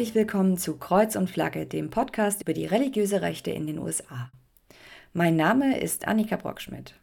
[0.00, 4.30] Herzlich willkommen zu Kreuz und Flagge, dem Podcast über die religiöse Rechte in den USA.
[5.12, 6.94] Mein Name ist Annika Brockschmidt.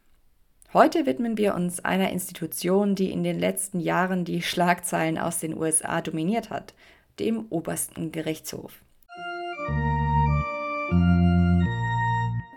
[0.73, 5.55] Heute widmen wir uns einer Institution, die in den letzten Jahren die Schlagzeilen aus den
[5.55, 6.73] USA dominiert hat,
[7.19, 8.81] dem obersten Gerichtshof.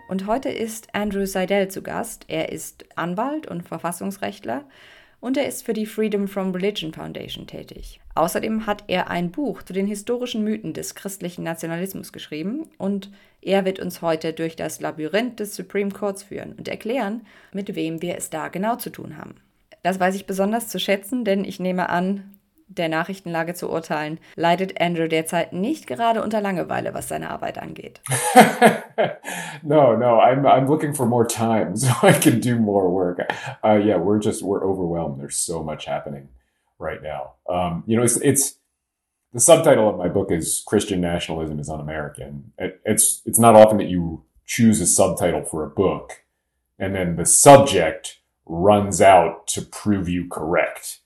[0.09, 2.25] Und heute ist Andrew Seidel zu Gast.
[2.29, 4.65] Er ist Anwalt und Verfassungsrechtler
[5.21, 8.01] und er ist für die Freedom from Religion Foundation tätig.
[8.15, 13.09] Außerdem hat er ein Buch zu den historischen Mythen des christlichen Nationalismus geschrieben und
[13.41, 17.21] er wird uns heute durch das Labyrinth des Supreme Courts führen und erklären,
[17.53, 19.35] mit wem wir es da genau zu tun haben.
[19.83, 22.37] Das weiß ich besonders zu schätzen, denn ich nehme an,
[22.77, 28.01] der Nachrichtenlage zu urteilen, leidet Andrew derzeit nicht gerade unter Langeweile, was seine Arbeit angeht.
[29.63, 33.19] no, no, I'm I'm looking for more time so I can do more work.
[33.63, 35.19] Uh, yeah, we're just we're overwhelmed.
[35.19, 36.29] There's so much happening
[36.79, 37.33] right now.
[37.49, 38.55] Um, you know, it's it's
[39.33, 42.53] the subtitle of my book is Christian nationalism is un-American.
[42.57, 46.23] It, it's it's not often that you choose a subtitle for a book
[46.81, 51.00] and then the subject runs out to prove you correct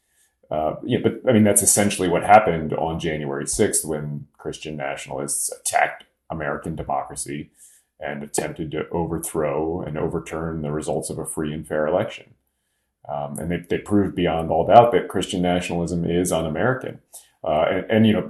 [0.52, 5.52] uh, yeah, but I mean, that's essentially what happened on January 6th when Christian nationalists
[5.52, 7.52] attacked American democracy
[8.00, 12.36] and attempted to overthrow and overturn the results of a free and fair election.
[13.08, 17.00] Um, and they, they proved beyond all doubt that Christian nationalism is un American.
[17.44, 18.30] Uh, and, and, you know,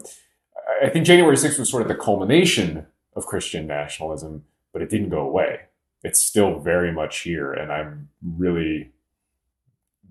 [0.83, 2.85] I think January 6th was sort of the culmination
[3.15, 5.61] of Christian nationalism, but it didn't go away.
[6.03, 7.53] It's still very much here.
[7.53, 8.91] And I'm really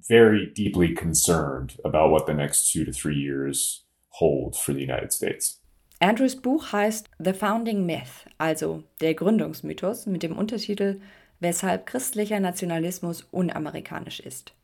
[0.09, 5.13] very deeply concerned about what the next two to three years hold for the United
[5.13, 5.61] States.
[6.01, 11.01] Andrews Buch heißt The Founding Myth, also der Gründungsmythos, mit dem Untertitel
[11.41, 14.55] Weshalb christlicher Nationalismus unamerikanisch ist.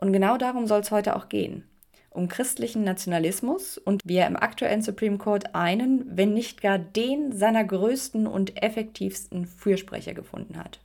[0.00, 1.64] Und genau darum soll es heute auch gehen.
[2.10, 7.32] Um christlichen Nationalismus und wie er im aktuellen Supreme Court einen, wenn nicht gar den
[7.32, 10.80] seiner größten und effektivsten Fürsprecher gefunden hat.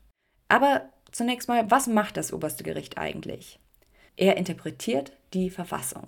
[0.49, 3.59] Aber zunächst mal, was macht das oberste Gericht eigentlich?
[4.17, 6.07] Er interpretiert die Verfassung.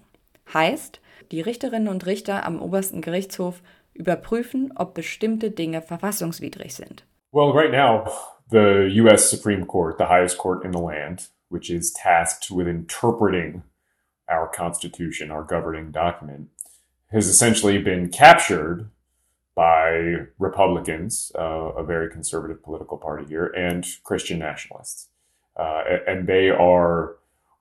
[0.54, 1.02] Heißt,
[1.32, 3.62] die Richterinnen und Richter am obersten Gerichtshof
[3.94, 7.06] überprüfen, ob bestimmte Dinge verfassungswidrig sind.
[7.32, 8.06] Well, right now,
[8.50, 13.64] the US Supreme Court, the highest court in the land, which is tasked with interpreting
[14.30, 16.50] our Constitution, our governing document,
[17.12, 18.90] has essentially been captured
[19.56, 25.08] by Republicans, uh, a very conservative political party here, and Christian nationalists.
[25.56, 27.16] Uh, and they are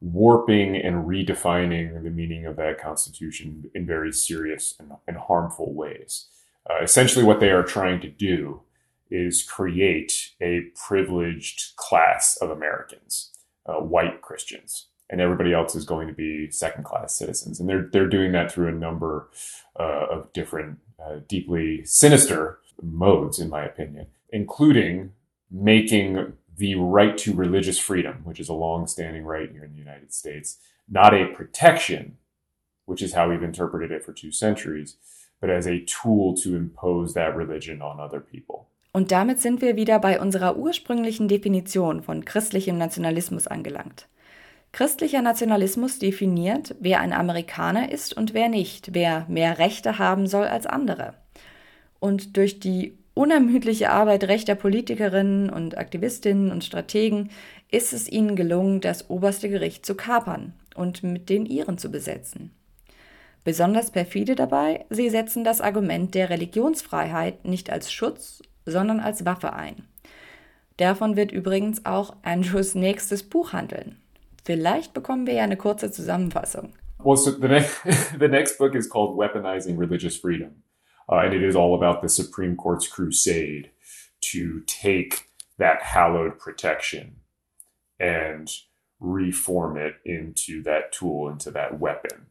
[0.04, 6.26] warping and redefining the meaning of that constitution in very serious and, and harmful ways.
[6.68, 8.60] Uh, essentially, what they are trying to do
[9.10, 13.30] is create a privileged class of Americans,
[13.66, 17.60] uh, white Christians, and everybody else is going to be second class citizens.
[17.60, 19.30] And they're, they're doing that through a number
[19.78, 25.12] uh, of different, uh, deeply sinister modes, in my opinion, including
[25.50, 30.12] making the right to religious freedom, which is a long-standing right here in the United
[30.12, 32.18] States, not a protection,
[32.86, 34.96] which is how we've interpreted it for two centuries,
[35.40, 38.66] but as a tool to impose that religion on other people.
[38.92, 44.06] Und damit sind wir wieder bei unserer ursprünglichen Definition von christlichem Nationalismus angelangt.
[44.70, 50.46] Christlicher Nationalismus definiert, wer ein Amerikaner ist und wer nicht, wer mehr Rechte haben soll
[50.46, 51.14] als andere.
[51.98, 57.30] Und durch die unermüdliche Arbeit rechter Politikerinnen und Aktivistinnen und Strategen
[57.70, 62.52] ist es ihnen gelungen, das oberste Gericht zu kapern und mit den ihren zu besetzen.
[63.44, 69.52] Besonders perfide dabei, sie setzen das Argument der Religionsfreiheit nicht als Schutz, sondern als Waffe
[69.52, 69.86] ein.
[70.78, 74.00] Davon wird übrigens auch Andrews nächstes Buch handeln.
[74.44, 76.72] Vielleicht bekommen wir ja eine kurze Zusammenfassung.
[76.98, 77.82] Well, so the, next,
[78.18, 80.63] the next book is called Weaponizing Religious Freedom.
[81.10, 83.70] Uh, and it is all about the Supreme Court's crusade
[84.20, 85.28] to take
[85.58, 87.16] that hallowed protection
[88.00, 88.50] and
[89.00, 92.26] reform it into that tool, into that weapon.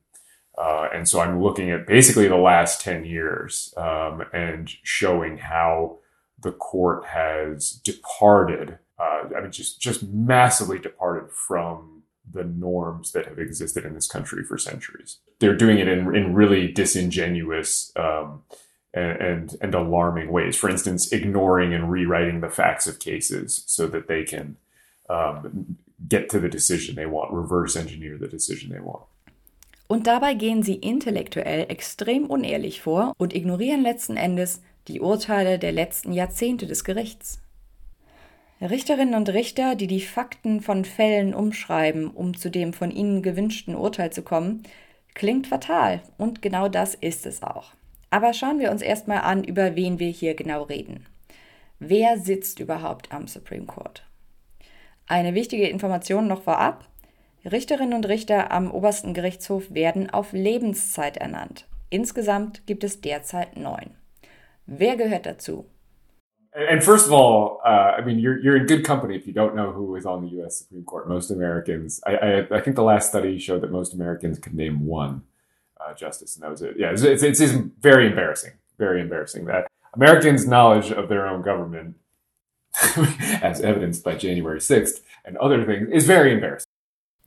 [0.57, 5.99] Uh, and so I'm looking at basically the last 10 years um, and showing how
[6.39, 11.92] the court has departed, uh, I mean, just, just massively departed from
[12.33, 15.19] the norms that have existed in this country for centuries.
[15.39, 18.43] They're doing it in, in really disingenuous, um,
[18.93, 20.55] and, and, and alarming ways.
[20.55, 24.57] For instance, ignoring and rewriting the facts of cases so that they can
[25.09, 25.77] um,
[26.07, 29.03] get to the decision they want, reverse engineer the decision they want.
[29.87, 35.71] Und dabei gehen sie intellektuell extrem unehrlich vor und ignorieren letzten Endes die Urteile der
[35.71, 37.41] letzten Jahrzehnte des Gerichts.
[38.63, 43.75] Richterinnen und Richter, die die Fakten von Fällen umschreiben, um zu dem von ihnen gewünschten
[43.75, 44.63] Urteil zu kommen,
[45.13, 47.73] klingt fatal und genau das ist es auch.
[48.09, 51.05] Aber schauen wir uns erstmal an, über wen wir hier genau reden.
[51.79, 54.05] Wer sitzt überhaupt am Supreme Court?
[55.07, 56.87] Eine wichtige Information noch vorab.
[57.43, 61.67] Richterinnen und Richter am obersten Gerichtshof werden auf Lebenszeit ernannt.
[61.89, 63.91] Insgesamt gibt es derzeit neun.
[64.65, 65.65] Wer gehört dazu?
[66.55, 69.55] And first of all, uh, I mean, you're you're in good company if you don't
[69.55, 70.57] know who is on the U.S.
[70.57, 71.09] Supreme Court.
[71.09, 74.85] Most Americans, I I, I think the last study showed that most Americans can name
[74.85, 75.23] one
[75.79, 76.75] uh, justice, and that was it.
[76.77, 81.95] Yeah, it's, it's, it's very embarrassing, very embarrassing that Americans' knowledge of their own government,
[83.41, 86.67] as evidenced by January 6th and other things, is very embarrassing.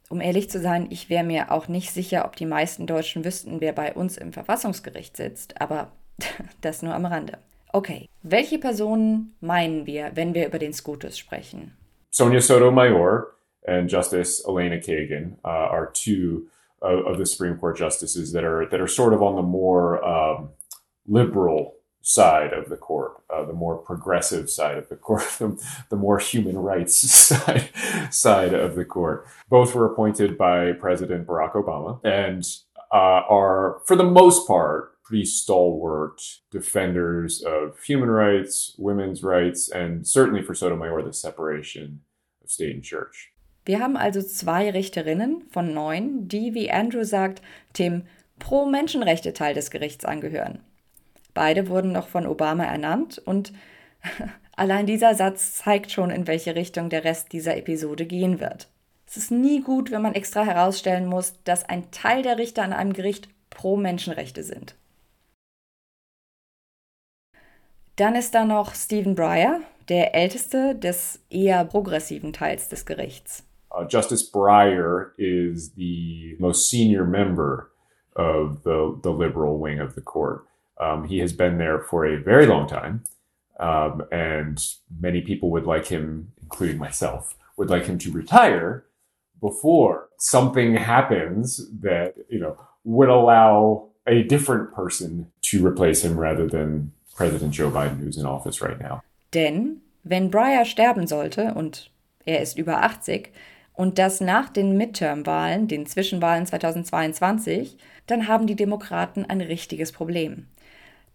[0.08, 3.60] Um ehrlich zu sein, ich wäre mir auch nicht sicher, ob die meisten Deutschen wüssten,
[3.60, 5.90] wer bei uns im Verfassungsgericht sitzt, aber
[6.60, 7.38] das nur am Rande.
[7.76, 11.76] Okay, welche Personen meinen wir, wenn wir über den SCOTUS sprechen?
[12.08, 13.34] Sonia Sotomayor
[13.68, 16.46] and Justice Elena Kagan uh, are two
[16.80, 20.02] of, of, the Supreme Court justices that are that are sort of on the more
[20.02, 20.48] um,
[21.06, 25.96] liberal side of the court, uh, the more progressive side of the court, the, the
[25.96, 26.96] more human rights
[27.28, 27.68] side,
[28.10, 29.26] side of the court.
[29.50, 32.42] Both were appointed by President Barack Obama and
[32.90, 36.20] uh, are, for the most part, pretty stalwart
[36.50, 42.00] defenders of human rights, women's rights, and certainly for Sotomayor, the separation
[42.42, 43.32] of state and church.
[43.64, 47.42] Wir haben also zwei Richterinnen von neun, die, wie Andrew sagt,
[47.78, 48.04] dem
[48.38, 50.60] Pro-Menschenrechte-Teil des Gerichts angehören.
[51.34, 53.52] Beide wurden noch von Obama ernannt und
[54.56, 58.68] allein dieser Satz zeigt schon, in welche Richtung der Rest dieser Episode gehen wird.
[59.08, 62.72] Es ist nie gut, wenn man extra herausstellen muss, dass ein Teil der Richter an
[62.72, 64.76] einem Gericht pro Menschenrechte sind.
[67.96, 73.42] Dann ist da noch Stephen Breyer, der älteste des eher progressiven Teils des Gerichts.
[73.70, 77.70] Uh, Justice Breyer is the most senior member
[78.14, 80.46] of the, the liberal wing of the court.
[80.78, 83.02] Um, he has been there for a very long time,
[83.58, 84.62] um, and
[85.00, 88.84] many people would like him, including myself, would like him to retire
[89.40, 96.46] before something happens that you know would allow a different person to replace him rather
[96.46, 99.00] than President Joe Biden, who's in office right now.
[99.32, 101.90] Denn wenn Breyer sterben sollte, und
[102.24, 103.32] er ist über 80,
[103.72, 107.76] und das nach den Midterm-Wahlen, den Zwischenwahlen 2022,
[108.06, 110.46] dann haben die Demokraten ein richtiges Problem.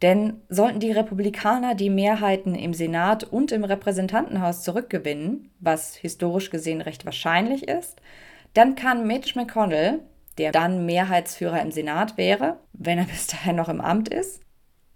[0.01, 6.81] Denn sollten die Republikaner die Mehrheiten im Senat und im Repräsentantenhaus zurückgewinnen, was historisch gesehen
[6.81, 8.01] recht wahrscheinlich ist,
[8.54, 10.00] dann kann Mitch McConnell,
[10.38, 14.42] der dann Mehrheitsführer im Senat wäre, wenn er bis dahin noch im Amt ist,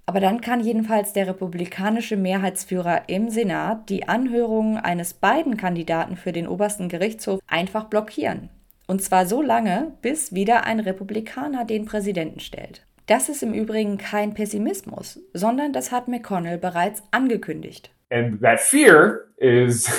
[0.05, 6.31] aber dann kann jedenfalls der republikanische Mehrheitsführer im Senat die Anhörungen eines beiden Kandidaten für
[6.31, 8.49] den obersten Gerichtshof einfach blockieren.
[8.87, 12.85] Und zwar so lange, bis wieder ein Republikaner den Präsidenten stellt.
[13.07, 17.91] Das ist im Übrigen kein Pessimismus, sondern das hat McConnell bereits angekündigt.
[18.11, 19.89] And that fear is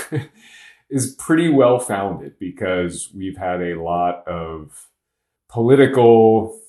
[0.88, 4.88] is pretty well founded because we've had a lot of
[5.48, 6.60] political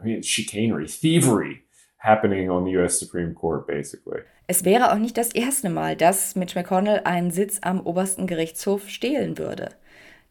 [0.00, 1.67] I mean chicanery, thievery
[1.98, 4.22] happening on the US Supreme Court, basically.
[4.46, 8.88] Es wäre auch nicht das erste Mal, dass Mitch McConnell einen Sitz am obersten Gerichtshof
[8.88, 9.70] stehlen würde.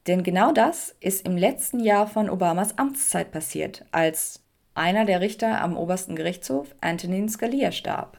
[0.08, 4.42] Denn genau das ist im letzten Jahr von Obamas Amtszeit passiert, als
[4.74, 8.18] einer der Richter am obersten Gerichtshof, Antonin Scalia, starb.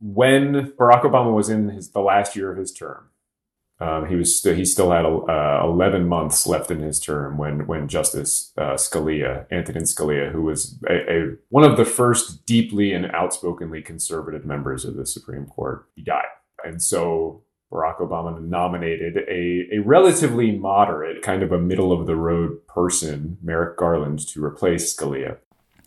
[0.00, 3.11] When Barack Obama was in his, the last year of his term,
[3.82, 7.66] Um, he was st- he still had uh, 11 months left in his term when
[7.66, 12.92] when Justice uh, Scalia, Antonin Scalia, who was a, a, one of the first deeply
[12.92, 16.30] and outspokenly conservative members of the Supreme Court, he died,
[16.64, 22.14] and so Barack Obama nominated a, a relatively moderate, kind of a middle of the
[22.14, 25.38] road person, Merrick Garland, to replace Scalia.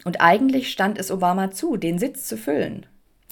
[0.04, 2.86] Und eigentlich stand es Obama zu, den Sitz zu füllen.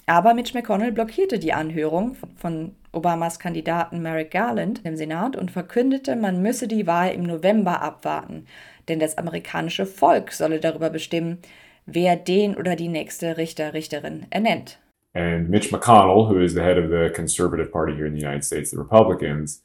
[0.06, 6.16] Aber Mitch McConnell blockierte die Anhörung von Obamas Kandidaten Merrick Garland im Senat und verkündete,
[6.16, 8.46] man müsse die Wahl im November abwarten,
[8.88, 11.38] denn das amerikanische Volk solle darüber bestimmen,
[11.86, 14.78] wer den oder die nächste Richter, Richterin ernennt.
[15.14, 18.44] And Mitch McConnell, who is the head of the conservative party here in the United
[18.44, 19.62] States, the Republicans,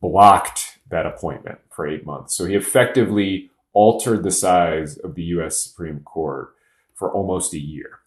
[0.00, 2.36] blocked that appointment for eight months.
[2.36, 5.58] So he effectively altered the size of the U.S.
[5.58, 6.54] Supreme Court
[6.94, 8.02] for almost a year.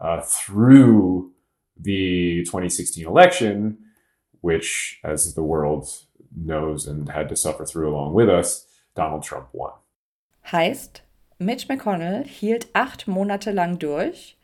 [0.00, 1.32] uh, through
[1.78, 3.78] the 2016 election,
[4.42, 5.86] which, as the world
[6.34, 9.72] knows and had to suffer through along with us, Donald Trump won.
[10.50, 11.02] Heißt,
[11.38, 14.36] Mitch McConnell hielt acht Monate lang durch,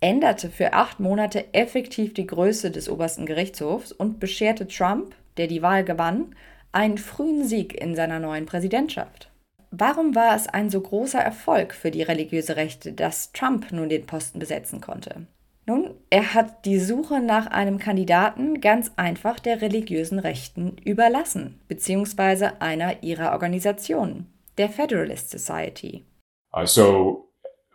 [0.00, 5.62] änderte für acht Monate effektiv die Größe des obersten Gerichtshofs und bescherte Trump, der die
[5.62, 6.34] Wahl gewann,
[6.72, 9.30] einen frühen Sieg in seiner neuen Präsidentschaft.
[9.70, 14.06] warum war es ein so großer Erfolg für die religiöse Rechte, dass Trump nun den
[14.06, 15.26] Posten besetzen konnte?
[15.66, 22.60] Nun, er hat die Suche nach einem Kandidaten ganz einfach der religiösen Rechten überlassen, beziehungsweise
[22.60, 24.26] einer ihrer Organisationen,
[24.58, 26.04] der Federalist Society.
[26.52, 27.30] Uh, so,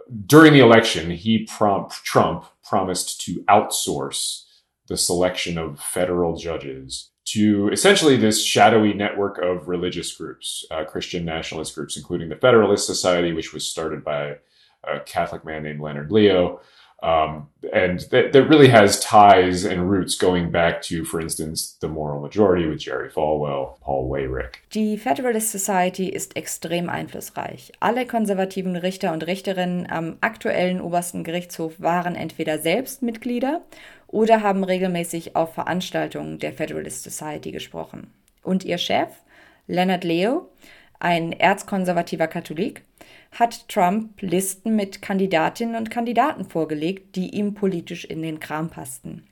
[0.09, 4.45] during the election, he prom Trump promised to outsource
[4.87, 11.25] the selection of federal judges to essentially this shadowy network of religious groups, uh, Christian
[11.25, 14.37] nationalist groups, including the Federalist Society, which was started by
[14.83, 16.61] a Catholic man named Leonard Leo,
[17.05, 21.87] um, and that, that really has ties and roots going back to, for instance, the
[21.87, 24.55] moral majority with Jerry Falwell, Paul Wayrick.
[24.73, 27.71] Die Federalist Society ist extrem einflussreich.
[27.79, 33.61] Alle konservativen Richter und Richterinnen am aktuellen obersten Gerichtshof waren entweder selbst Mitglieder
[34.07, 38.11] oder haben regelmäßig auf Veranstaltungen der Federalist Society gesprochen.
[38.41, 39.09] Und ihr Chef,
[39.67, 40.49] Leonard Leo,
[40.99, 42.81] ein erzkonservativer Katholik,
[43.35, 49.27] hat Trump Listen mit Kandidatinnen und Kandidaten vorgelegt, die ihm politisch in den Kram passten.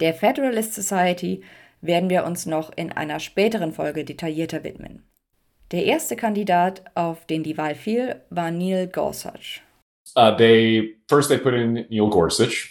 [0.00, 1.42] Der Federalist Society
[1.80, 5.02] werden wir uns noch in einer späteren Folge detaillierter widmen.
[5.72, 9.60] Der erste Kandidat, auf den die Wahl fiel, war Neil Gorsuch.
[10.16, 12.70] Uh, they first they put in Neil Gorsuch,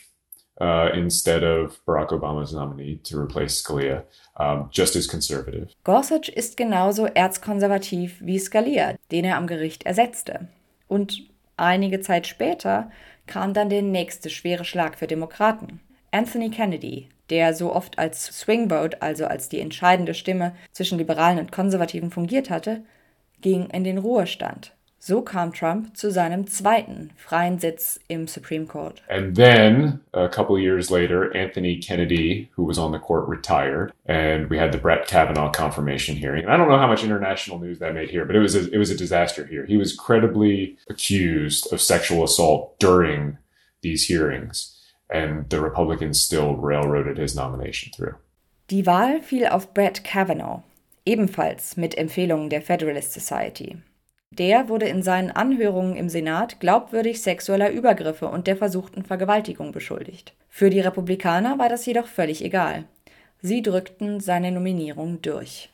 [0.59, 4.03] uh, instead of Barack Obama's nominee to replace Scalia,
[4.39, 5.67] um, just as conservative.
[5.83, 10.47] Gorsuch ist genauso erzkonservativ wie Scalia, den er am Gericht ersetzte.
[10.87, 11.23] Und
[11.57, 12.91] einige Zeit später
[13.25, 15.81] kam dann der nächste schwere Schlag für Demokraten.
[16.11, 21.39] Anthony Kennedy, der so oft als Swing Vote, also als die entscheidende Stimme zwischen Liberalen
[21.39, 22.83] und Konservativen fungiert hatte,
[23.41, 24.73] ging in den Ruhestand.
[24.99, 29.01] So kam Trump zu seinem zweiten freien Sitz im Supreme Court.
[29.09, 34.49] And then a couple years later, Anthony Kennedy, who was on the court, retired, and
[34.49, 36.43] we had the Brett Kavanaugh confirmation hearing.
[36.43, 38.69] And I don't know how much international news that made here, but it was a,
[38.71, 39.65] it was a disaster here.
[39.65, 43.37] He was credibly accused of sexual assault during
[43.81, 44.75] these hearings,
[45.09, 48.15] and the Republicans still railroaded his nomination through.
[48.67, 50.63] Die Wahl fiel auf Brett Kavanaugh,
[51.05, 53.77] ebenfalls mit Empfehlungen der Federalist Society.
[54.31, 60.33] Der wurde in seinen Anhörungen im Senat glaubwürdig sexueller Übergriffe und der versuchten Vergewaltigung beschuldigt.
[60.49, 62.85] Für die Republikaner war das jedoch völlig egal.
[63.41, 65.69] Sie drückten seine Nominierung durch.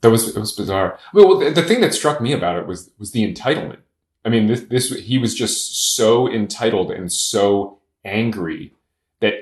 [0.00, 0.98] That was it was bizarre.
[1.12, 3.78] Well, the thing that struck me about it was was the entitlement.
[4.24, 8.72] I mean, this this he was just so entitled and so angry
[9.20, 9.34] that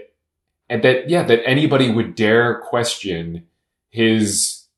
[0.69, 3.47] that yeah that anybody would dare question
[3.91, 4.69] his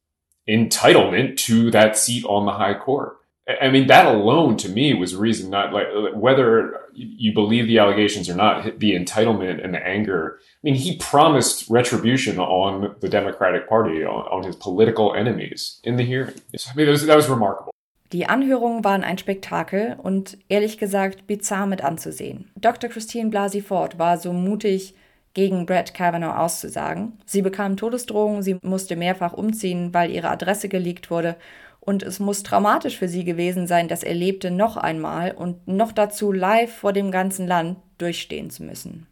[0.49, 3.17] entitlement to that seat on the high court.
[3.49, 8.29] I mean, that alone to me was reason not like whether you believe the allegations
[8.29, 10.39] or not, the entitlement and the anger.
[10.41, 15.97] I mean, he promised retribution on the Democratic Party, on, on his political enemies in
[15.97, 16.35] the hearing.
[16.55, 17.73] I mean, that was, that was remarkable.
[18.13, 22.51] Die Anhörungen waren ein Spektakel und ehrlich gesagt bizarr mit anzusehen.
[22.61, 22.91] Dr.
[22.91, 24.95] Christine Blasey Ford war so mutig,
[25.35, 27.19] gegen Brett Kavanaugh auszusagen.
[27.25, 31.37] Sie bekam Todesdrohungen, sie musste mehrfach umziehen, weil ihre Adresse geleakt wurde
[31.85, 36.31] und es muss traumatisch für sie gewesen sein, das Erlebte noch einmal und noch dazu
[36.31, 39.09] live vor dem ganzen Land durchstehen zu müssen.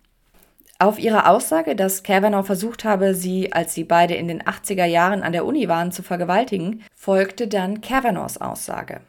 [0.78, 5.24] Auf ihre Aussage, dass Kavanaugh versucht habe, sie, als sie beide in den 80er Jahren
[5.24, 9.00] an der Uni waren, zu vergewaltigen, folgte dann Kavanaughs Aussage.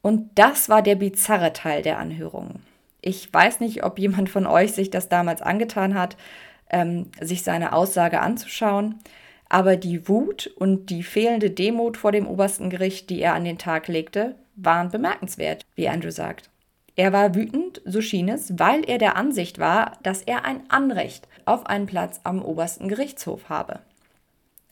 [0.00, 2.60] Und das war der bizarre Teil der Anhörung.
[3.02, 6.16] Ich weiß nicht, ob jemand von euch sich das damals angetan hat,
[6.70, 8.94] ähm, sich seine Aussage anzuschauen.
[9.48, 13.58] Aber die Wut und die fehlende Demut vor dem obersten Gericht, die er an den
[13.58, 16.50] Tag legte, waren bemerkenswert, wie Andrew sagt.
[16.96, 21.28] Er war wütend, so schien es, weil er der Ansicht war, dass er ein Anrecht
[21.44, 23.80] auf einen Platz am obersten Gerichtshof habe.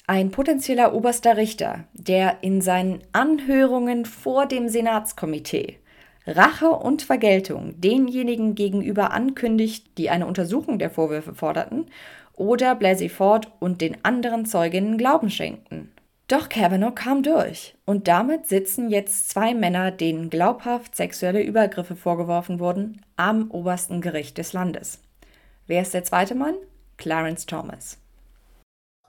[0.08, 5.78] Ein potenzieller oberster Richter, der in seinen Anhörungen vor dem Senatskomitee
[6.26, 11.86] Rache und Vergeltung denjenigen gegenüber ankündigt, die eine Untersuchung der Vorwürfe forderten
[12.36, 15.92] oder Blasey Ford und den anderen Zeuginnen Glauben schenkten.
[16.28, 22.58] Doch Kavanaugh kam durch und damit sitzen jetzt zwei Männer, denen glaubhaft sexuelle Übergriffe vorgeworfen
[22.58, 25.00] wurden, am obersten Gericht des Landes.
[25.66, 26.56] Wer ist der zweite Mann?
[26.96, 27.98] Clarence Thomas.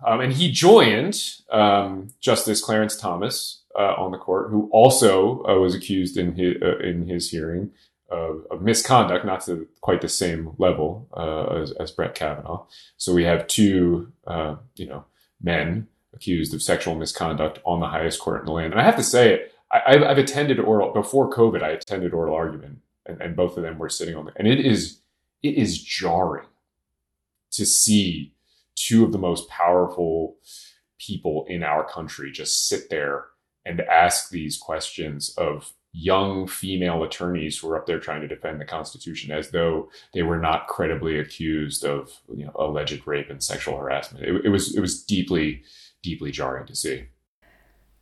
[0.06, 5.60] Um, and he joined um, Justice Clarence Thomas uh, on the court, who also uh,
[5.60, 7.72] was accused in his, uh, in his hearing
[8.10, 12.66] of, of misconduct, not to quite the same level uh, as, as, Brett Kavanaugh.
[12.98, 15.06] So we have two, uh, you know,
[15.42, 18.74] men accused of sexual misconduct on the highest court in the land.
[18.74, 21.62] And I have to say, I, have attended oral before COVID.
[21.62, 24.66] I attended oral argument, and, and both of them were sitting on the, and it
[24.66, 25.02] is
[25.44, 26.48] it is jarring
[27.52, 28.34] to see
[28.76, 30.38] two of the most powerful
[31.00, 33.26] people in our country just sit there
[33.66, 38.62] and ask these questions of young female attorneys who are up there trying to defend
[38.62, 43.44] the Constitution as though they were not credibly accused of you know, alleged rape and
[43.44, 44.24] sexual harassment.
[44.24, 45.64] It, it, was, it was deeply,
[46.04, 47.08] deeply jarring to see.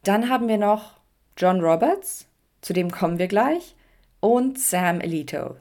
[0.03, 0.99] Dann haben wir noch
[1.37, 2.25] John Roberts,
[2.61, 3.75] zu dem kommen wir gleich,
[4.19, 5.55] und Sam Alito.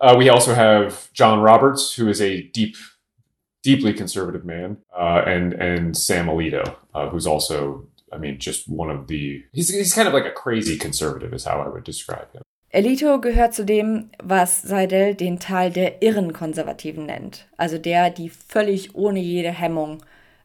[0.00, 2.76] Uh, we also have John Roberts, who is a deep,
[3.62, 8.90] deeply conservative man, uh, and and Sam Alito, uh, who's also I mean, just one
[8.90, 9.44] of the.
[9.52, 12.42] He's, he's kind of like a crazy conservative, is how I would describe him.
[12.74, 17.46] Elito gehört zu dem, was Seidel den Teil der irren Konservativen nennt.
[17.58, 20.02] Also der, die völlig ohne jede Hemmung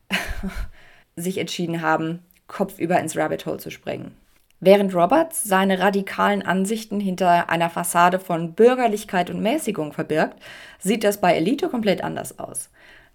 [1.16, 4.12] sich entschieden haben, kopfüber ins Rabbit Hole zu springen.
[4.60, 10.42] Während Roberts seine radikalen Ansichten hinter einer Fassade von Bürgerlichkeit und Mäßigung verbirgt,
[10.80, 12.70] sieht das bei Elito komplett anders aus.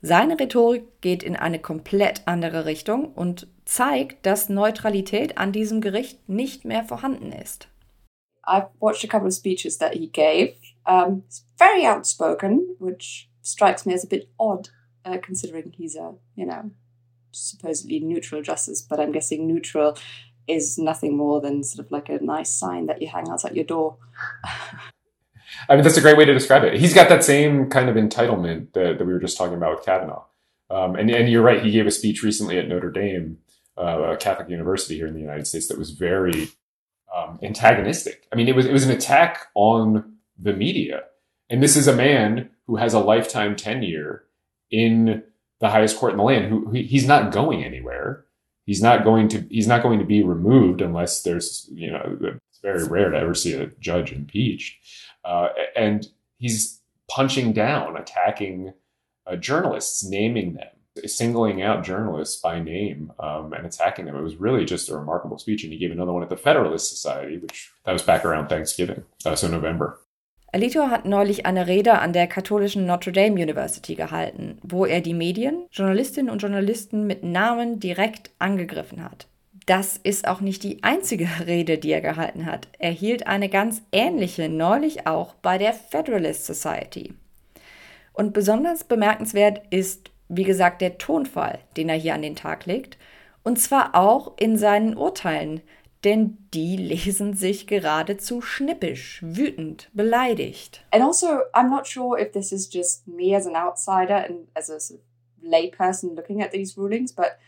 [0.04, 6.28] Seine Rhetorik geht in eine komplett andere Richtung und zeigt, dass Neutralität an diesem Gericht
[6.28, 7.68] nicht mehr vorhanden ist.
[8.44, 10.56] I've watched a couple of speeches that he gave.
[10.84, 14.70] Um, he's very outspoken, which strikes me as a bit odd,
[15.04, 16.72] uh, considering he's a, you know,
[17.30, 19.96] supposedly neutral justice, but I'm guessing neutral
[20.48, 23.64] is nothing more than sort of like a nice sign that you hang outside your
[23.64, 23.98] door.
[25.68, 26.78] I mean, that's a great way to describe it.
[26.78, 29.84] He's got that same kind of entitlement that, that we were just talking about with
[29.84, 30.24] Kavanaugh.
[30.70, 31.62] Um, and, and you're right.
[31.62, 33.38] He gave a speech recently at Notre Dame,
[33.76, 36.48] uh, a Catholic university here in the United States, that was very
[37.14, 38.26] um, antagonistic.
[38.32, 41.04] I mean, it was it was an attack on the media.
[41.50, 44.24] And this is a man who has a lifetime tenure
[44.70, 45.22] in
[45.60, 46.48] the highest court in the land.
[46.48, 48.24] Who, he's not going anywhere.
[48.64, 52.60] He's not going to he's not going to be removed unless there's you know it's
[52.62, 54.78] very rare to ever see a judge impeached.
[55.24, 56.08] Uh, and
[56.38, 58.72] he's punching down, attacking
[59.26, 60.68] uh, journalists, naming them,
[61.06, 64.16] singling out journalists by name um, and attacking them.
[64.16, 65.62] It was really just a remarkable speech.
[65.64, 69.04] And he gave another one at the Federalist Society, which that was back around Thanksgiving,
[69.24, 70.00] uh, so November.
[70.54, 75.14] Alito hat neulich eine Rede an der katholischen Notre Dame University gehalten, wo er die
[75.14, 79.28] Medien, Journalistinnen und Journalisten mit Namen direkt angegriffen hat.
[79.72, 82.68] Das ist auch nicht die einzige Rede, die er gehalten hat.
[82.78, 87.14] Er hielt eine ganz ähnliche neulich auch bei der Federalist Society.
[88.12, 92.98] Und besonders bemerkenswert ist, wie gesagt, der Tonfall, den er hier an den Tag legt,
[93.44, 95.62] und zwar auch in seinen Urteilen,
[96.04, 100.84] denn die lesen sich geradezu schnippisch, wütend, beleidigt.
[100.90, 104.68] And also, I'm not sure if this is just me as an outsider and as
[104.68, 105.06] a sort of
[105.50, 107.38] lay person looking at these rulings, but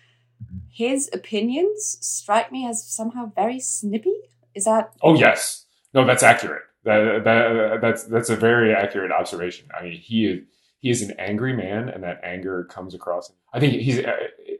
[0.71, 4.15] his opinions strike me as somehow very snippy.
[4.55, 4.93] Is that?
[5.03, 6.63] Oh yes, no, that's accurate.
[6.85, 9.69] That, that that's that's a very accurate observation.
[9.79, 10.43] I mean, he is
[10.81, 13.33] he is an angry man, and that anger comes across.
[13.55, 14.13] I think he's uh,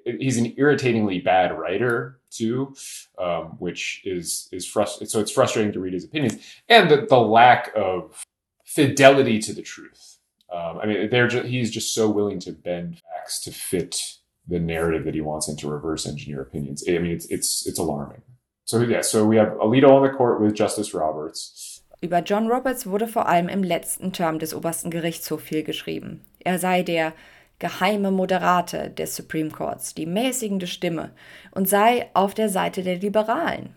[0.05, 2.75] he's an irritatingly bad writer too,
[3.19, 5.09] um, which is is frustrating.
[5.09, 8.25] So it's frustrating to read his opinions, and the, the lack of
[8.65, 10.19] fidelity to the truth.
[10.51, 14.01] Um, I mean, they're he's just so willing to bend facts to fit
[14.49, 16.85] the narrative that he wants and to reverse engineer opinions.
[16.89, 18.23] I mean, it's it's it's alarming.
[18.65, 21.83] So yeah, so we have Alito on the court with Justice Roberts.
[22.01, 26.21] Über John Roberts wurde vor allem im letzten Term des obersten Gerichtshofs viel geschrieben.
[26.41, 27.15] Er sei der
[27.59, 31.13] geheime Moderate des Supreme Courts, die mäßigende Stimme
[31.53, 33.75] und sei auf der Seite der Liberalen.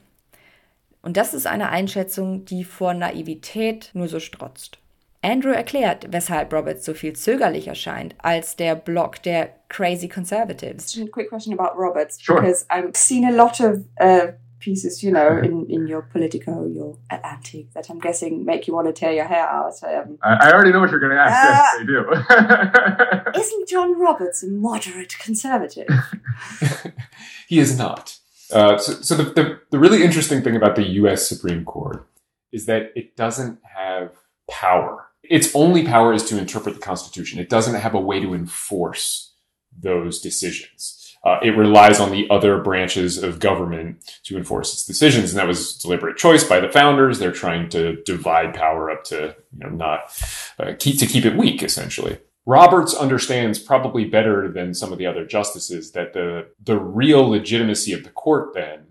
[1.01, 4.79] Und das ist eine Einschätzung, die vor Naivität nur so strotzt.
[5.27, 10.95] Andrew erklärt, weshalb Roberts so viel zögerlich erscheint als der Block der Crazy Conservatives.
[10.95, 12.39] Just a quick question about Roberts Sure.
[12.39, 16.97] because I've seen a lot of uh, pieces, you know, in, in your Politico, your
[17.09, 19.73] Atlantic, that I'm guessing make you want to tear your hair out.
[19.83, 21.35] Um, I, I already know what you're going to ask.
[21.35, 21.71] Ah.
[21.73, 23.39] yes, they do.
[23.41, 25.89] isn't John Roberts a moderate conservative?
[27.49, 28.17] he is not.
[28.49, 31.27] Uh, so so the, the, the really interesting thing about the U.S.
[31.27, 32.07] Supreme Court
[32.53, 34.11] is that it doesn't have
[34.49, 35.06] power.
[35.23, 37.39] Its only power is to interpret the Constitution.
[37.39, 39.33] It doesn't have a way to enforce
[39.77, 41.07] those decisions.
[41.23, 45.47] Uh, it relies on the other branches of government to enforce its decisions, and that
[45.47, 47.19] was deliberate choice by the founders.
[47.19, 50.17] They're trying to divide power up to you know not
[50.59, 52.19] uh, keep to keep it weak, essentially.
[52.45, 57.91] Roberts understands probably better than some of the other justices that the the real legitimacy
[57.91, 58.85] of the court then,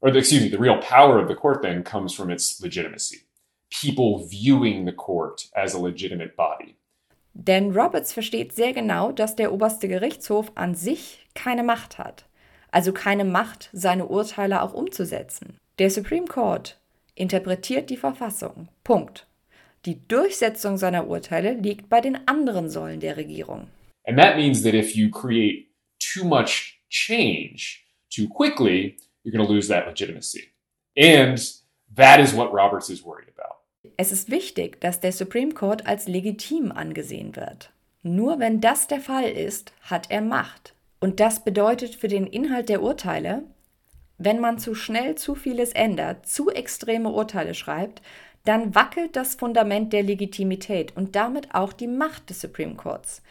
[0.00, 3.24] or the, excuse me, the real power of the court then comes from its legitimacy.
[3.70, 6.76] People viewing the court as a legitimate body.
[7.34, 12.26] Denn Roberts versteht sehr genau, dass der oberste Gerichtshof an sich keine Macht hat.
[12.70, 15.58] Also keine Macht, seine Urteile auch umzusetzen.
[15.78, 16.78] Der Supreme Court
[17.16, 18.68] interpretiert die Verfassung.
[18.84, 19.26] Punkt.
[19.84, 23.68] Die Durchsetzung seiner Urteile liegt bei den anderen Säulen der Regierung.
[24.06, 29.52] And that means that if you create too much change too quickly, you're going to
[29.52, 30.52] lose that legitimacy.
[30.96, 31.38] And
[31.96, 33.56] that is what Roberts is worried about.
[33.96, 37.70] Es ist wichtig, dass der Supreme Court als legitim angesehen wird.
[38.02, 40.74] Nur wenn das der Fall ist, hat er Macht.
[41.00, 43.44] Und das bedeutet für den Inhalt der Urteile,
[44.18, 48.00] wenn man zu schnell zu vieles ändert, zu extreme Urteile schreibt,
[48.44, 53.22] dann wackelt das Fundament der Legitimität und damit auch die Macht des Supreme Courts,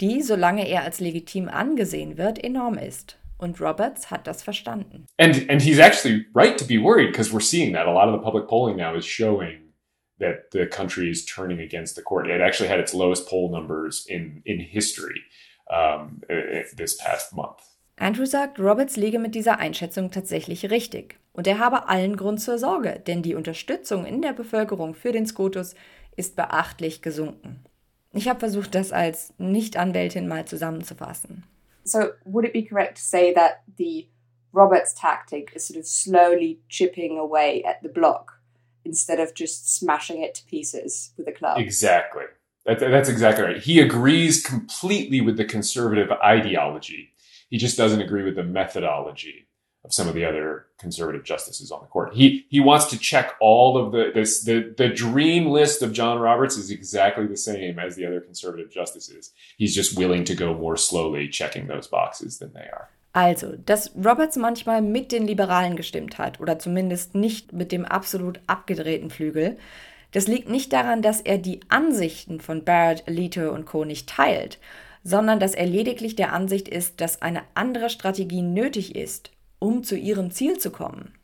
[0.00, 3.18] die, solange er als legitim angesehen wird, enorm ist.
[3.42, 5.06] Und Roberts hat das verstanden.
[5.18, 8.14] And and he's actually right to be worried because we're seeing that a lot of
[8.14, 9.72] the public polling now is showing
[10.20, 12.28] that the country is turning against the court.
[12.28, 15.22] It actually had its lowest poll numbers in in history
[15.68, 16.22] um,
[16.76, 17.58] this past month.
[17.96, 21.18] Andrew sagt, Roberts liege mit dieser Einschätzung tatsächlich richtig.
[21.32, 25.26] Und er habe allen Grund zur Sorge, denn die Unterstützung in der Bevölkerung für den
[25.26, 25.74] Scotus
[26.14, 27.64] ist beachtlich gesunken.
[28.12, 31.44] Ich habe versucht, das als Nicht-Anwältin mal zusammenzufassen.
[31.84, 34.08] So, would it be correct to say that the
[34.52, 38.32] Roberts tactic is sort of slowly chipping away at the block
[38.84, 41.58] instead of just smashing it to pieces with a club?
[41.58, 42.24] Exactly.
[42.66, 43.62] That, that's exactly right.
[43.62, 47.10] He agrees completely with the conservative ideology
[47.50, 49.48] He just doesn't agree with the methodology
[49.92, 52.14] some of the other conservative justices on the court.
[52.14, 56.18] He he wants to check all of the this the the dream list of John
[56.18, 59.32] Roberts is exactly the same as the other conservative justices.
[59.56, 62.88] He's just willing to go more slowly checking those boxes than they are.
[63.14, 68.40] Also, dass Roberts manchmal mit den Liberalen gestimmt hat oder zumindest nicht mit dem absolut
[68.46, 69.58] abgedrehten Flügel,
[70.12, 73.84] das liegt nicht daran, dass er die Ansichten von Barrett, Alito und Co.
[73.84, 74.58] nicht teilt,
[75.04, 79.30] sondern dass er lediglich der Ansicht ist, dass eine andere Strategie nötig ist,
[79.62, 81.14] um zu ihrem Ziel zu kommen.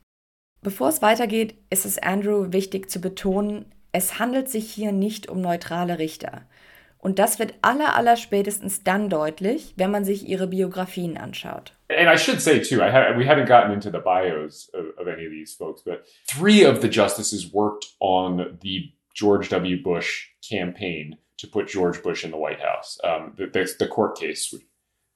[0.61, 5.41] Bevor es weitergeht, ist es Andrew wichtig zu betonen, es handelt sich hier nicht um
[5.41, 6.43] neutrale Richter.
[6.99, 11.73] Und das wird aller, aller spätestens dann deutlich, wenn man sich ihre Biografien anschaut.
[11.89, 15.07] And I should say too, I ha we haven't gotten into the bios of, of
[15.07, 19.81] any of these folks, but three of the justices worked on the George W.
[19.81, 22.99] Bush campaign to put George Bush in the White House.
[23.03, 24.53] Um, the, the, the, court case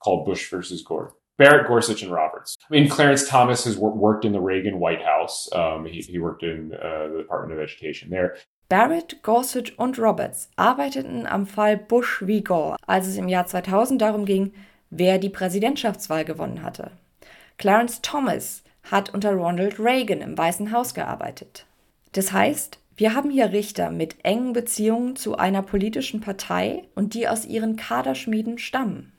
[0.04, 1.16] called Bush versus Gore.
[1.38, 2.58] Barrett, Gorsuch, and Roberts.
[2.70, 5.50] I mean, Clarence Thomas has worked in the Reagan White House.
[5.54, 8.36] Um, he, he, worked in uh, the Department of Education there.
[8.70, 12.42] Barrett, Gorsuch und Roberts arbeiteten am Fall Bush v.
[12.42, 14.54] Gore, als es im Jahr 2000 darum ging,
[14.90, 16.92] wer die Präsidentschaftswahl gewonnen hatte.
[17.58, 21.66] Clarence Thomas hat unter Ronald Reagan im Weißen Haus gearbeitet.
[22.14, 27.28] Das heißt, Wir haben hier Richter mit engen Beziehungen zu einer politischen Partei und die
[27.28, 29.13] aus ihren Kaderschmieden stammen.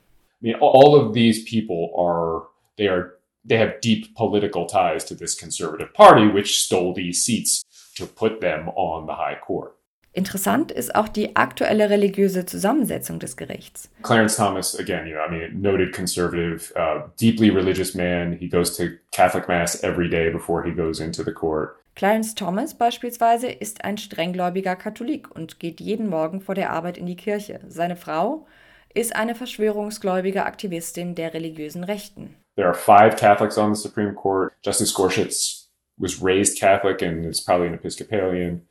[0.45, 2.43] Mean, all of these people are
[2.77, 7.63] they are they have deep political ties to this conservative party, which stole these seats
[7.95, 9.71] to put them on the high court.
[10.13, 13.89] Interessant ist auch die aktuelle religiöse Zusammensetzung des Gerichts.
[14.03, 18.37] Clarence Thomas, again, you know, I mean, noted conservative, uh, deeply religious man.
[18.39, 21.83] He goes to Catholic Mass every day before he goes into the court.
[21.95, 27.07] Clarence Thomas beispielsweise ist ein strenggläubiger Katholik und geht jeden Morgen vor der Arbeit in
[27.07, 27.61] die Kirche.
[27.67, 28.45] Seine Frau
[28.95, 32.35] ist eine verschwörungsgläubige Aktivistin der religiösen Rechten.
[32.55, 34.53] There are five Catholics on the Supreme Court.
[34.63, 38.61] Justice Gorsuch was raised Catholic and is probably an Episcopalian.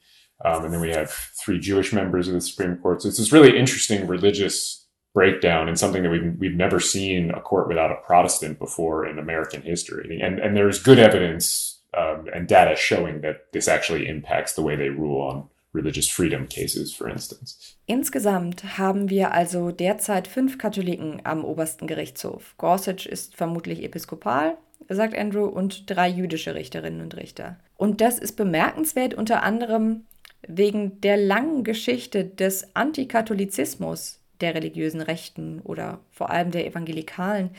[0.45, 3.03] Um, and then we have three Jewish members of the Supreme Court.
[3.03, 7.41] So it's this really interesting religious breakdown and something that we've, we've never seen a
[7.41, 10.21] court without a Protestant before in American history.
[10.21, 14.75] And, and there's good evidence um, and data showing that this actually impacts the way
[14.75, 17.77] they rule on religious freedom cases, for instance.
[17.87, 22.55] Insgesamt haben wir also derzeit fünf Katholiken am obersten Gerichtshof.
[22.57, 24.57] Gorsuch ist vermutlich episkopal,
[24.89, 27.59] sagt Andrew, und drei jüdische Richterinnen und Richter.
[27.77, 30.05] Und das ist bemerkenswert unter anderem
[30.47, 37.51] wegen der langen Geschichte des Antikatholizismus der religiösen Rechten oder vor allem der Evangelikalen,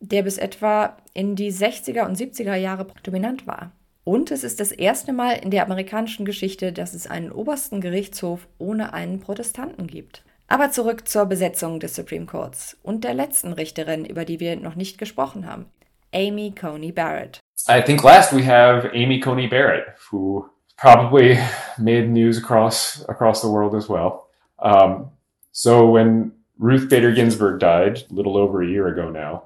[0.00, 3.72] der bis etwa in die 60er und 70er Jahre dominant war.
[4.04, 8.48] Und es ist das erste Mal in der amerikanischen Geschichte, dass es einen obersten Gerichtshof
[8.58, 10.24] ohne einen Protestanten gibt.
[10.48, 14.74] Aber zurück zur Besetzung des Supreme Courts und der letzten Richterin, über die wir noch
[14.74, 15.66] nicht gesprochen haben,
[16.12, 17.38] Amy Coney Barrett.
[17.68, 21.38] I think last we have Amy Coney Barrett, who probably
[21.78, 24.26] made news across across the world as well.
[24.58, 25.12] Um,
[25.52, 29.44] so when Ruth Bader Ginsburg died, a little over a year ago now,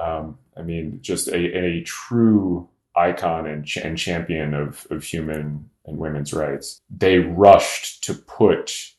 [0.00, 2.69] Um, I mean, just a, a true
[3.00, 6.80] icon and, ch- and champion of, of human and women's rights.
[6.90, 8.92] They rushed to put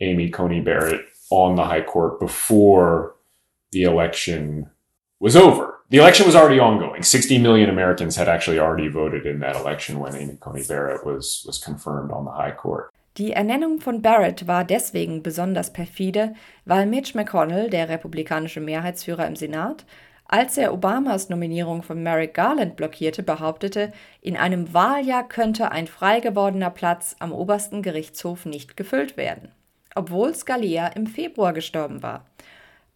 [0.00, 3.14] Amy Coney Barrett on the High Court before
[3.70, 4.70] the election
[5.20, 5.80] was over.
[5.90, 7.02] The election was already ongoing.
[7.02, 11.44] 60 million Americans had actually already voted in that election when Amy Coney Barrett was,
[11.46, 12.90] was confirmed on the High Court.
[13.16, 19.36] Die Ernennung von Barrett war deswegen besonders perfide, weil Mitch McConnell, der republikanische Mehrheitsführer im
[19.36, 19.84] Senat,
[20.26, 26.20] Als er Obamas Nominierung von Merrick Garland blockierte, behauptete, in einem Wahljahr könnte ein frei
[26.20, 29.50] gewordener Platz am obersten Gerichtshof nicht gefüllt werden,
[29.94, 32.24] obwohl Scalia im Februar gestorben war.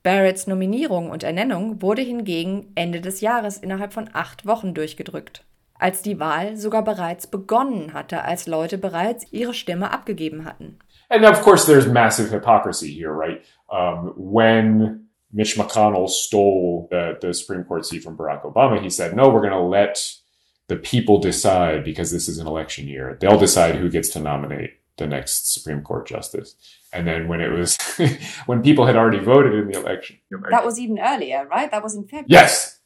[0.03, 5.45] Barretts Nominierung und Ernennung wurde hingegen Ende des Jahres innerhalb von acht Wochen durchgedrückt,
[5.79, 10.79] als die Wahl sogar bereits begonnen hatte, als Leute bereits ihre Stimme abgegeben hatten.
[11.11, 13.43] And of course, there's massive hypocrisy here, right?
[13.69, 19.15] Um, when Mitch McConnell stole the, the Supreme Court seat from Barack Obama, he said,
[19.15, 20.15] no, we're going to let
[20.69, 23.17] the people decide because this is an election year.
[23.21, 26.55] They'll decide who gets to nominate the next Supreme Court justice.
[26.93, 27.77] And then when it was,
[28.47, 30.19] when people had already voted in the election.
[30.51, 31.71] That was even earlier, right?
[31.71, 32.27] That was in February.
[32.29, 32.79] Yes.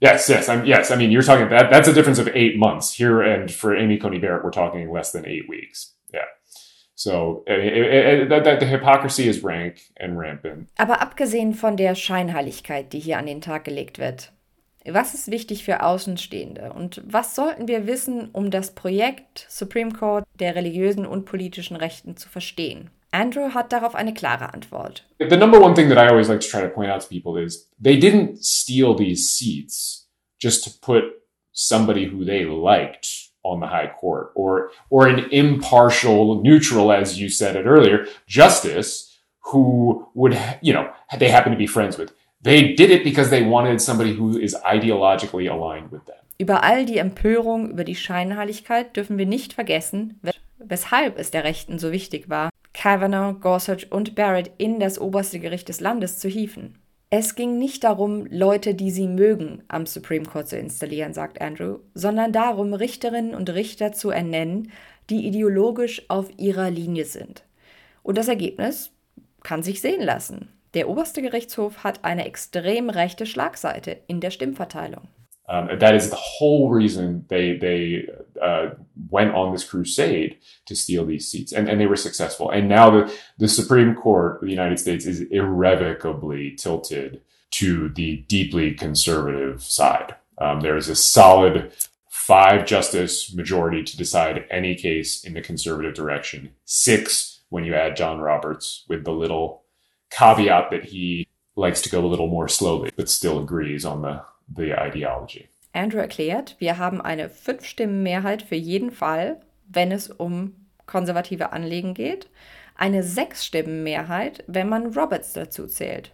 [0.00, 0.90] Yes, yes, I'm, yes.
[0.90, 1.70] I mean, you're talking that.
[1.70, 5.12] That's a difference of eight months here, and for Amy Coney Barrett, we're talking less
[5.12, 5.92] than eight weeks.
[7.00, 10.68] So it, that, the hypocrisy is rank and rampant.
[10.76, 14.32] Aber abgesehen von der Scheinheiligkeit, die hier an den Tag gelegt wird,
[14.84, 20.26] was ist wichtig für Außenstehende und was sollten wir wissen, um das Projekt Supreme Court
[20.40, 22.90] der religiösen und politischen Rechten zu verstehen?
[23.12, 25.08] Andrew hat darauf eine klare Antwort.
[25.18, 27.42] The number one thing that I always like to try to point out to people
[27.42, 30.06] is they didn't steal these seats
[30.38, 31.04] just to put
[31.50, 37.28] somebody who they liked on the high court or or an impartial neutral as you
[37.28, 42.12] said it earlier justice who would you know they happen to be friends with.
[42.42, 46.16] They did it because they wanted somebody who is ideologically aligned with them.
[46.38, 50.20] Über all die Empörung über die Scheinheiligkeit dürfen wir nicht vergessen
[50.58, 55.68] weshalb es der Rechten so wichtig war Kavanaugh, Gorsuch und Barrett in das oberste Gericht
[55.68, 56.76] des Landes zu hieven
[57.10, 61.80] es ging nicht darum, Leute, die sie mögen, am Supreme Court zu installieren, sagt Andrew,
[61.92, 64.70] sondern darum, Richterinnen und Richter zu ernennen,
[65.10, 67.42] die ideologisch auf ihrer Linie sind.
[68.04, 68.92] Und das Ergebnis
[69.42, 70.52] kann sich sehen lassen.
[70.74, 75.08] Der oberste Gerichtshof hat eine extrem rechte Schlagseite in der Stimmverteilung.
[75.50, 78.08] Um, that is the whole reason they they
[78.40, 78.70] uh,
[79.10, 82.50] went on this crusade to steal these seats, and, and they were successful.
[82.50, 87.20] And now the the Supreme Court of the United States is irrevocably tilted
[87.52, 90.14] to the deeply conservative side.
[90.38, 91.72] Um, there is a solid
[92.08, 96.50] five justice majority to decide any case in the conservative direction.
[96.64, 99.64] Six when you add John Roberts, with the little
[100.10, 104.22] caveat that he likes to go a little more slowly, but still agrees on the
[104.56, 105.48] the ideology.
[105.72, 110.54] Andrew erklärt, wir haben eine Fünf-Stimmen-Mehrheit für jeden Fall, wenn es um
[110.86, 112.28] konservative Anliegen geht,
[112.74, 116.12] eine Sechs-Stimmen-Mehrheit, wenn man Roberts dazu zählt.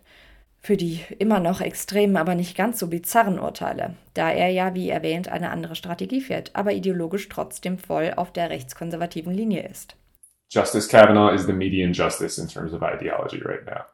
[0.58, 4.90] Für die immer noch extremen, aber nicht ganz so bizarren Urteile, da er ja, wie
[4.90, 9.96] erwähnt, eine andere Strategie fährt, aber ideologisch trotzdem voll auf der rechtskonservativen Linie ist.
[10.50, 13.84] Justice Kavanaugh is the median justice in terms of ideology right now.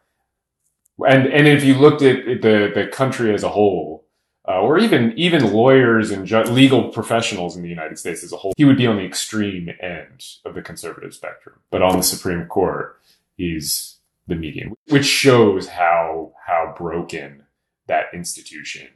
[0.98, 4.02] And and if you looked at the the country as a whole,
[4.48, 8.37] uh, or even even lawyers and ju- legal professionals in the United States as a
[8.37, 11.57] whole, he would be on the extreme end of the conservative spectrum.
[11.70, 13.00] But on the Supreme Court,
[13.37, 17.44] he's the median, which shows how how broken
[17.87, 18.88] that institution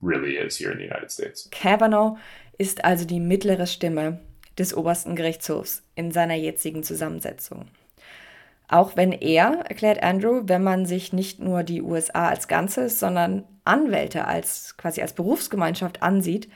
[0.00, 1.48] really is here in the United States.
[1.50, 2.16] Kavanaugh
[2.58, 4.20] ist also die mittlere Stimme
[4.56, 7.66] des obersten Gerichtshofs in seiner jetzigen Zusammensetzung.
[8.68, 13.44] Auch wenn er, erklärt Andrew, wenn man sich nicht nur die USA als Ganzes, sondern
[13.64, 16.48] Anwälte als quasi als Berufsgemeinschaft ansieht,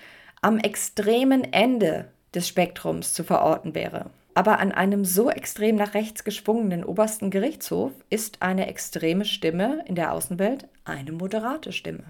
[0.42, 4.10] am extremen Ende des Spektrums zu verorten wäre.
[4.34, 9.94] Aber an einem so extrem nach rechts geschwungenen obersten Gerichtshof ist eine extreme Stimme in
[9.94, 12.04] der Außenwelt eine moderate Stimme.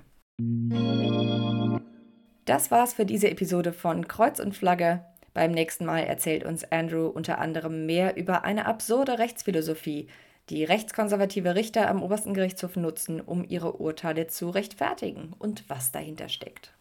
[2.44, 5.04] Das war's für diese Episode von Kreuz und Flagge.
[5.34, 10.08] Beim nächsten Mal erzählt uns Andrew unter anderem mehr über eine absurde Rechtsphilosophie,
[10.50, 16.28] die rechtskonservative Richter am obersten Gerichtshof nutzen, um ihre Urteile zu rechtfertigen und was dahinter
[16.28, 16.72] steckt.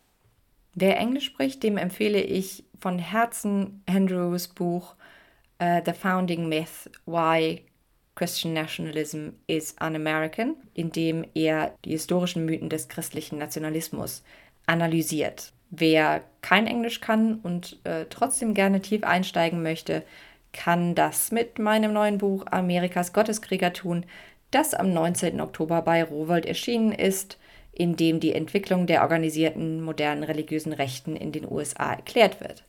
[0.74, 4.96] Wer Englisch spricht, dem empfehle ich von Herzen Andrews Buch
[5.62, 7.66] uh, The Founding Myth Why
[8.16, 14.24] Christian Nationalism is Un-American, in dem er die historischen Mythen des christlichen Nationalismus
[14.66, 15.54] analysiert.
[15.72, 20.04] Wer kein Englisch kann und äh, trotzdem gerne tief einsteigen möchte,
[20.52, 24.06] kann das mit meinem neuen Buch Amerikas Gotteskrieger tun,
[24.52, 25.40] das am 19.
[25.40, 27.38] Oktober bei Rowold erschienen ist,
[27.72, 32.64] in dem die Entwicklung der organisierten modernen religiösen Rechten in den USA erklärt wird.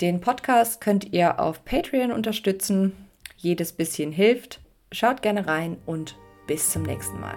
[0.00, 2.92] Den Podcast könnt ihr auf Patreon unterstützen.
[3.36, 4.60] Jedes bisschen hilft.
[4.92, 6.16] Schaut gerne rein und
[6.46, 7.36] bis zum nächsten Mal.